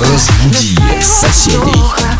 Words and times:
Разбуди 0.00 0.76
соседей. 1.02 2.19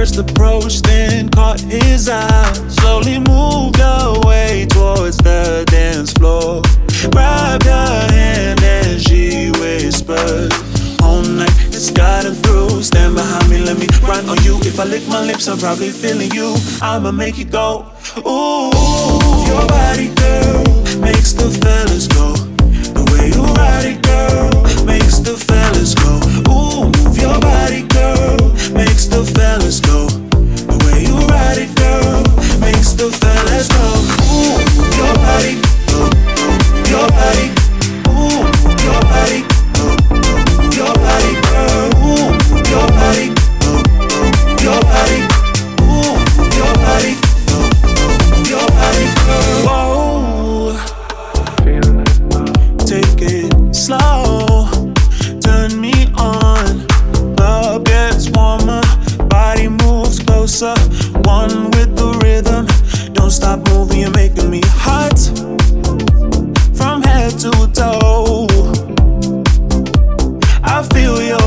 First 0.00 0.16
approach, 0.16 0.80
then 0.80 1.28
caught 1.28 1.60
his 1.60 2.08
eye. 2.08 2.52
Slowly 2.68 3.18
moved 3.18 3.80
away 3.80 4.64
towards 4.70 5.18
the 5.18 5.62
dance 5.70 6.10
floor. 6.14 6.62
Grabbed 7.12 7.64
her 7.64 8.08
hand 8.10 8.62
and 8.62 8.98
she 8.98 9.50
whispered, 9.60 10.54
All 11.02 11.20
night, 11.20 11.52
it's 11.66 11.90
gotten 11.90 12.32
through. 12.32 12.82
Stand 12.82 13.14
behind 13.14 13.50
me, 13.50 13.58
let 13.58 13.76
me 13.78 13.88
run 14.08 14.26
on 14.26 14.42
you. 14.42 14.56
If 14.62 14.80
I 14.80 14.84
lick 14.84 15.06
my 15.06 15.22
lips, 15.22 15.46
I'm 15.48 15.58
probably 15.58 15.90
feeling 15.90 16.30
you. 16.32 16.56
I'ma 16.80 17.12
make 17.12 17.38
it 17.38 17.50
go. 17.50 17.84
Ooh, 18.24 18.72
your 19.50 19.66
body, 19.68 20.08
girl, 20.22 20.64
makes 21.08 21.34
the 21.34 21.50
fellas 21.60 22.08
go. 22.08 22.32
The 22.96 23.04
way 23.12 23.28
you 23.36 23.42
ride 23.52 23.84
it, 23.92 24.02
girl, 24.02 24.49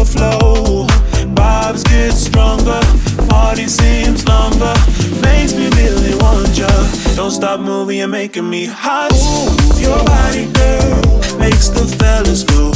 flow. 0.06 0.88
Vibes 1.34 1.84
get 1.86 2.14
stronger, 2.14 2.82
party 3.30 3.68
seems 3.68 4.28
longer. 4.28 4.74
Makes 5.22 5.54
me 5.56 5.70
really 5.80 6.16
want 6.16 6.58
ya. 6.58 6.70
Don't 7.16 7.32
stop 7.32 7.60
moving, 7.60 8.00
you're 8.00 8.08
making 8.08 8.50
me 8.50 8.66
hot. 8.66 9.12
Move 9.12 9.80
your 9.80 10.04
body, 10.06 10.46
girl, 10.54 11.40
makes 11.40 11.70
the 11.70 11.86
fellas 12.00 12.44
go. 12.44 12.72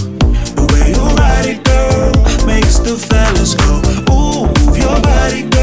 The 0.56 0.64
way 0.72 0.92
you 0.94 1.04
ride 1.18 1.46
it, 1.54 1.64
girl, 1.64 2.12
makes 2.46 2.80
the 2.80 2.96
fellas 2.98 3.54
go. 3.56 3.82
Ooh, 4.14 4.48
your 4.78 5.00
body, 5.02 5.44
girl, 5.44 5.57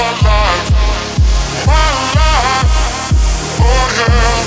my 0.00 0.06
life, 0.12 0.70
my 1.66 1.90
life, 2.16 3.60
oh 3.60 3.88
yeah. 3.98 4.39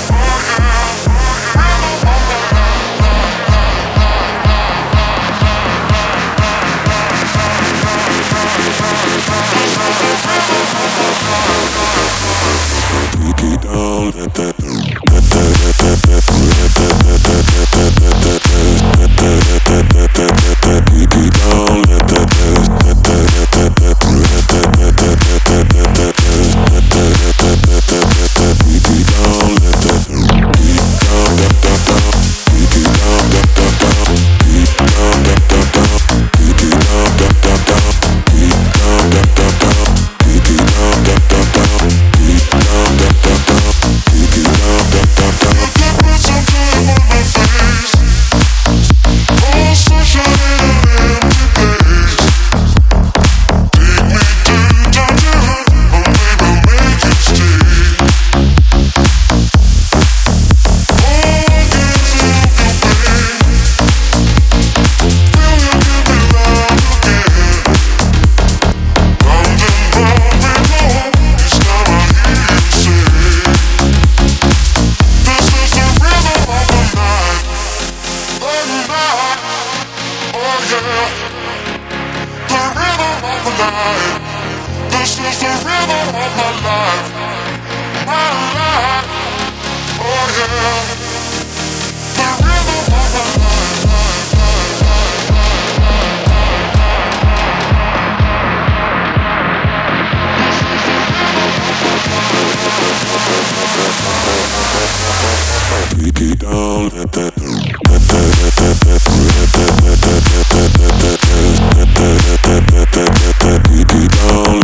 Smoke 114.24 114.63